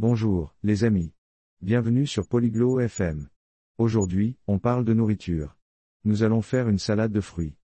Bonjour, 0.00 0.54
les 0.62 0.84
amis. 0.84 1.12
Bienvenue 1.60 2.06
sur 2.06 2.28
Polyglot 2.28 2.78
FM. 2.78 3.28
Aujourd'hui, 3.78 4.36
on 4.46 4.60
parle 4.60 4.84
de 4.84 4.94
nourriture. 4.94 5.56
Nous 6.04 6.22
allons 6.22 6.40
faire 6.40 6.68
une 6.68 6.78
salade 6.78 7.10
de 7.10 7.20
fruits. 7.20 7.56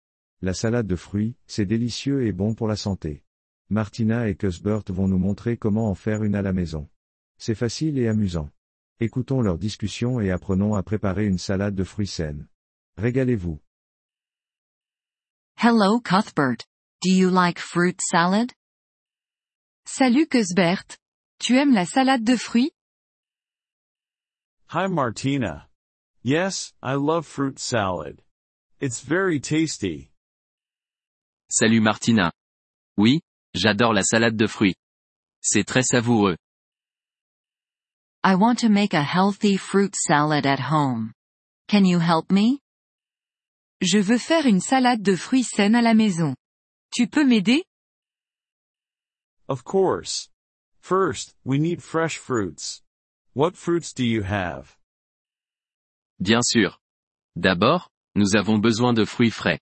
La 0.42 0.52
salade 0.52 0.88
de 0.88 0.96
fruits, 0.96 1.36
c'est 1.46 1.64
délicieux 1.64 2.26
et 2.26 2.32
bon 2.32 2.56
pour 2.56 2.66
la 2.66 2.74
santé. 2.74 3.22
Martina 3.70 4.28
et 4.28 4.34
Cuthbert 4.34 4.82
vont 4.88 5.06
nous 5.06 5.16
montrer 5.16 5.56
comment 5.56 5.88
en 5.88 5.94
faire 5.94 6.24
une 6.24 6.34
à 6.34 6.42
la 6.42 6.52
maison. 6.52 6.88
C'est 7.38 7.54
facile 7.54 8.00
et 8.00 8.08
amusant. 8.08 8.50
Écoutons 8.98 9.40
leur 9.40 9.56
discussion 9.56 10.18
et 10.18 10.32
apprenons 10.32 10.74
à 10.74 10.82
préparer 10.82 11.26
une 11.26 11.38
salade 11.38 11.76
de 11.76 11.84
fruits 11.84 12.08
saine. 12.08 12.48
Régalez-vous. 12.96 13.60
Hello 15.62 16.00
Cuthbert. 16.00 16.66
Do 17.00 17.12
you 17.12 17.30
like 17.30 17.60
fruit 17.60 18.00
salad? 18.00 18.50
Salut 19.86 20.26
Cuthbert. 20.26 20.98
Tu 21.44 21.58
aimes 21.58 21.74
la 21.74 21.84
salade 21.84 22.24
de 22.24 22.36
fruits? 22.38 22.70
Hi 24.68 24.86
Martina. 24.86 25.68
Yes, 26.22 26.72
I 26.82 26.94
love 26.94 27.26
fruit 27.26 27.58
salad. 27.58 28.22
It's 28.80 29.02
very 29.02 29.40
tasty. 29.40 30.10
Salut 31.50 31.82
Martina. 31.82 32.32
Oui, 32.96 33.20
j'adore 33.54 33.92
la 33.92 34.02
salade 34.02 34.38
de 34.38 34.46
fruits. 34.46 34.74
C'est 35.42 35.64
très 35.64 35.82
savoureux. 35.82 36.38
I 38.24 38.36
want 38.36 38.60
to 38.60 38.70
make 38.70 38.94
a 38.94 39.02
healthy 39.02 39.58
fruit 39.58 39.94
salad 39.94 40.46
at 40.46 40.72
home. 40.72 41.12
Can 41.68 41.84
you 41.84 41.98
help 41.98 42.32
me? 42.32 42.60
Je 43.82 43.98
veux 43.98 44.16
faire 44.16 44.46
une 44.46 44.62
salade 44.62 45.02
de 45.02 45.14
fruits 45.14 45.44
saine 45.44 45.74
à 45.74 45.82
la 45.82 45.92
maison. 45.92 46.34
Tu 46.90 47.06
peux 47.06 47.26
m'aider? 47.26 47.64
Of 49.46 49.62
course. 49.62 50.30
First, 50.84 51.34
we 51.46 51.58
need 51.58 51.82
fresh 51.82 52.18
fruits. 52.18 52.82
What 53.32 53.56
fruits 53.56 53.94
do 53.94 54.04
you 54.04 54.20
have? 54.20 54.76
Bien 56.20 56.42
sûr. 56.42 56.76
D'abord, 57.34 57.88
nous 58.14 58.34
avons 58.36 58.60
besoin 58.60 58.92
de 58.92 59.06
fruits 59.06 59.32
frais. 59.32 59.58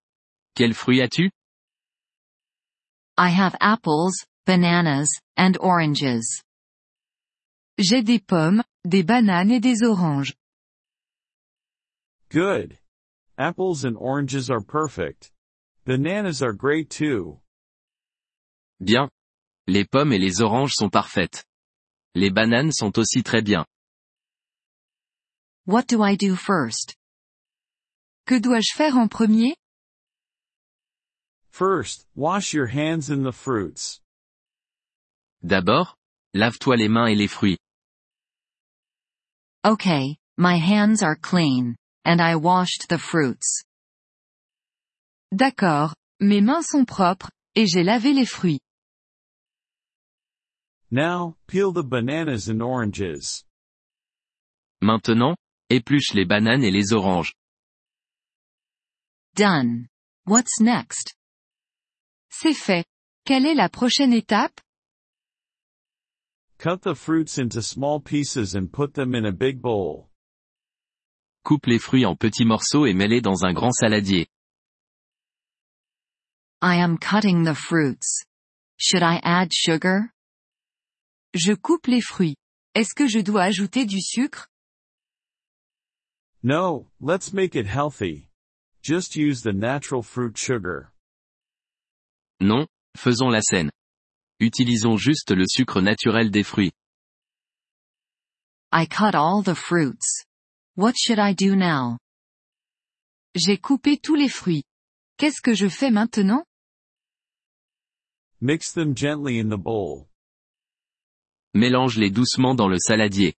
Quels 0.57 0.77
fruits 0.77 1.01
as-tu? 1.01 1.31
I 3.17 3.29
have 3.29 3.55
apples, 3.61 4.11
bananas, 4.47 5.07
and 5.37 5.57
oranges. 5.61 6.43
J'ai 7.79 8.03
des 8.03 8.19
pommes, 8.19 8.65
des 8.85 9.05
bananes 9.05 9.53
et 9.53 9.61
des 9.61 9.85
oranges. 9.85 10.35
Good. 12.31 12.79
Apples 13.39 13.85
and 13.85 13.97
oranges 13.97 14.51
are 14.51 14.61
perfect. 14.61 15.31
Bananas 15.85 16.43
are 16.43 16.53
great 16.53 16.91
too. 16.91 17.39
Bien. 18.83 19.09
Les 19.69 19.85
pommes 19.85 20.13
et 20.13 20.19
les 20.19 20.43
oranges 20.43 20.75
sont 20.75 20.91
parfaites. 20.91 21.45
Les 22.15 22.31
bananes 22.31 22.73
sont 22.73 22.99
aussi 22.99 23.23
très 23.23 23.43
bien. 23.43 23.65
What 25.67 25.87
do 25.87 26.03
I 26.03 26.17
do 26.17 26.35
first? 26.35 26.97
Que 28.27 28.41
dois-je 28.41 28.75
faire 28.75 28.97
en 28.97 29.09
premier? 29.09 29.55
First, 31.51 32.07
wash 32.17 32.53
your 32.53 32.67
hands 32.67 33.09
in 33.11 33.23
the 33.23 33.33
fruits. 33.33 34.01
D'abord, 35.43 35.97
lave-toi 36.35 36.77
les 36.77 36.89
mains 36.89 37.07
et 37.07 37.15
les 37.15 37.29
fruits. 37.29 37.59
Okay, 39.65 40.17
my 40.37 40.57
hands 40.57 41.03
are 41.03 41.15
clean, 41.15 41.77
and 42.05 42.21
I 42.21 42.35
washed 42.35 42.89
the 42.89 42.99
fruits. 42.99 43.63
D'accord, 45.33 45.95
mes 46.21 46.41
mains 46.41 46.63
sont 46.63 46.85
propres, 46.85 47.31
et 47.55 47.67
j'ai 47.67 47.85
lavé 47.85 48.13
les 48.13 48.27
fruits. 48.27 48.61
Now, 50.95 51.37
peel 51.49 51.73
the 51.73 51.83
bananas 51.83 52.51
and 52.51 52.61
oranges. 52.61 53.45
Maintenant, 54.83 55.37
épluche 55.71 56.13
les 56.13 56.27
bananes 56.27 56.63
et 56.63 56.71
les 56.71 56.93
oranges. 56.93 57.33
Done. 59.35 59.89
What's 60.27 60.61
next? 60.61 61.15
C'est 62.31 62.53
fait. 62.53 62.85
Quelle 63.25 63.47
est 63.47 63.55
la 63.55 63.71
prochaine 63.71 64.13
étape? 64.13 64.61
Cut 66.59 66.83
the 66.83 66.95
fruits 66.95 67.39
into 67.39 67.63
small 67.63 67.99
pieces 67.99 68.55
and 68.55 68.71
put 68.71 68.93
them 68.93 69.15
in 69.15 69.25
a 69.25 69.33
big 69.33 69.63
bowl. 69.63 70.11
Coupe 71.43 71.69
les 71.69 71.79
fruits 71.79 72.05
en 72.05 72.17
petits 72.17 72.45
morceaux 72.45 72.85
et 72.85 72.93
mets-les 72.93 73.23
dans 73.23 73.45
un 73.45 73.55
grand 73.55 73.73
saladier. 73.73 74.27
I 76.61 76.77
am 76.77 76.99
cutting 76.99 77.45
the 77.45 77.55
fruits. 77.55 78.27
Should 78.77 79.03
I 79.03 79.21
add 79.25 79.55
sugar? 79.55 80.13
Je 81.35 81.55
coupe 81.55 81.87
les 81.87 82.03
fruits. 82.03 82.37
Est-ce 82.75 82.95
que 82.95 83.07
je 83.07 83.21
dois 83.21 83.43
ajouter 83.43 83.87
du 83.87 84.01
sucre? 84.01 84.49
No, 86.43 86.89
let's 87.01 87.33
make 87.33 87.55
it 87.55 87.67
healthy. 87.67 88.29
Just 88.83 89.17
use 89.17 89.43
the 89.43 89.53
natural 89.53 90.03
fruit 90.03 90.37
sugar. 90.37 90.93
Non, 92.41 92.67
faisons 92.97 93.31
la 93.31 93.41
scène. 93.41 93.71
Utilisons 94.41 94.97
juste 94.97 95.31
le 95.31 95.47
sucre 95.47 95.81
naturel 95.81 96.31
des 96.31 96.43
fruits. 96.43 96.73
I 98.73 98.87
cut 98.87 99.15
all 99.15 99.43
the 99.43 99.55
fruits. 99.55 100.25
What 100.75 100.97
should 100.97 101.19
I 101.19 101.33
do 101.35 101.55
now? 101.55 101.99
J'ai 103.35 103.59
coupé 103.59 103.99
tous 103.99 104.17
les 104.17 104.29
fruits. 104.29 104.65
Qu'est-ce 105.19 105.41
que 105.41 105.55
je 105.55 105.69
fais 105.69 105.91
maintenant? 105.91 106.45
Mix 108.41 108.73
them 108.73 108.95
gently 108.97 109.39
in 109.39 109.49
the 109.49 109.59
bowl. 109.59 110.09
Mélange-les 111.55 112.11
doucement 112.11 112.55
dans 112.55 112.69
le 112.69 112.79
saladier. 112.79 113.35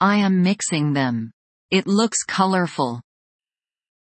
I 0.00 0.22
am 0.22 0.42
mixing 0.42 0.94
them. 0.94 1.32
It 1.70 1.86
looks 1.86 2.24
colorful. 2.24 3.00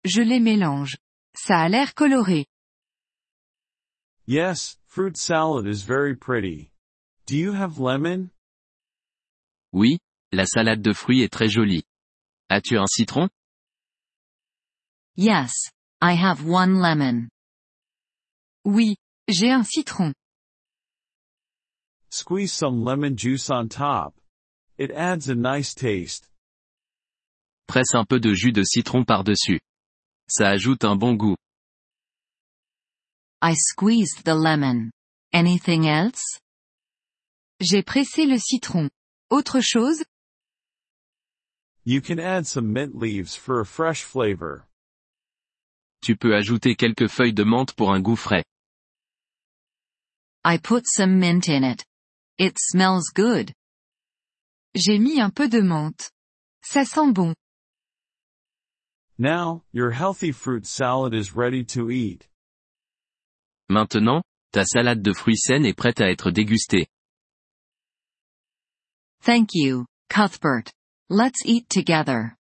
Je 0.04 0.22
les 0.22 0.40
mélange. 0.40 0.98
Ça 1.36 1.60
a 1.60 1.70
l'air 1.70 1.94
coloré. 1.96 2.46
Yes, 4.28 4.78
fruit 4.86 5.18
salad 5.18 5.66
is 5.66 5.84
very 5.84 6.16
pretty. 6.16 6.72
Do 7.26 7.36
you 7.36 7.54
have 7.54 7.80
lemon? 7.80 8.30
Oui, 9.74 10.00
la 10.32 10.46
salade 10.46 10.82
de 10.82 10.94
fruits 10.94 11.22
est 11.22 11.32
très 11.32 11.50
jolie. 11.50 11.84
As-tu 12.50 12.78
un 12.78 12.88
citron? 12.88 13.30
Yes, 15.16 15.52
I 16.02 16.14
have 16.14 16.46
one 16.46 16.80
lemon. 16.80 17.30
Oui, 18.66 18.98
j'ai 19.28 19.52
un 19.52 19.64
citron. 19.64 20.14
Squeeze 22.10 22.54
some 22.54 22.84
lemon 22.84 23.16
juice 23.16 23.50
on 23.50 23.68
top. 23.70 24.14
It 24.78 24.92
adds 24.92 25.30
a 25.30 25.36
nice 25.36 25.74
taste. 25.74 26.30
Presse 27.68 27.94
un 27.94 28.06
peu 28.06 28.20
de 28.20 28.34
jus 28.34 28.52
de 28.52 28.64
citron 28.64 29.04
par-dessus. 29.04 29.60
Ça 30.30 30.50
ajoute 30.50 30.84
un 30.86 30.96
bon 30.96 31.16
goût. 31.16 31.36
I 33.42 33.54
squeezed 33.56 34.24
the 34.24 34.36
lemon. 34.36 34.92
Anything 35.34 35.88
else? 35.88 36.24
J'ai 37.60 37.84
pressé 37.84 38.26
le 38.26 38.38
citron. 38.38 38.90
Autre 39.30 39.62
chose? 39.62 40.04
You 41.84 42.02
can 42.02 42.20
add 42.20 42.46
some 42.46 42.72
mint 42.72 42.96
leaves 42.96 43.36
for 43.36 43.60
a 43.60 43.66
fresh 43.66 44.04
flavor. 44.04 44.66
Tu 46.02 46.16
peux 46.16 46.36
ajouter 46.36 46.76
quelques 46.76 47.08
feuilles 47.10 47.34
de 47.34 47.44
menthe 47.44 47.74
pour 47.76 47.92
un 47.92 48.02
goût 48.02 48.18
frais. 48.18 48.44
I 50.46 50.58
put 50.58 50.86
some 50.86 51.20
mint 51.20 51.50
in 51.50 51.64
it. 51.64 51.84
It 52.38 52.58
smells 52.60 53.10
good. 53.14 53.52
J'ai 54.76 55.00
mis 55.00 55.20
un 55.20 55.32
peu 55.32 55.50
de 55.50 55.62
menthe. 55.62 56.12
Ça 56.64 56.86
sent 56.86 57.14
bon. 57.14 57.34
Now, 59.18 59.64
your 59.72 59.92
healthy 59.92 60.32
fruit 60.32 60.68
salad 60.68 61.16
is 61.16 61.36
ready 61.36 61.64
to 61.66 61.90
eat. 61.90 62.28
Maintenant, 63.70 64.22
ta 64.54 64.64
salade 64.64 65.02
de 65.02 65.14
fruits 65.14 65.42
saine 65.48 65.66
est 65.66 65.76
prête 65.76 66.00
à 66.00 66.12
être 66.12 66.30
dégustée. 66.30 66.88
Thank 69.22 69.56
you, 69.56 69.86
Cuthbert. 70.10 70.72
Let's 71.10 71.44
eat 71.44 71.68
together. 71.70 72.38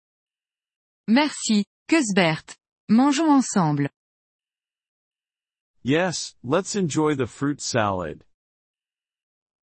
Merci, 1.09 1.65
Cuthbert. 1.89 2.57
Mangeons 2.89 3.31
ensemble. 3.31 3.91
Yes, 5.83 6.37
let's 6.45 6.77
enjoy 6.77 7.15
the 7.17 7.27
fruit 7.27 7.61
salad. 7.61 8.25